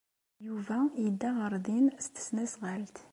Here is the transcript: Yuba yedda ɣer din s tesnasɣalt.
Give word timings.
Yuba 0.45 0.77
yedda 1.03 1.29
ɣer 1.39 1.53
din 1.65 1.87
s 2.03 2.05
tesnasɣalt. 2.07 2.97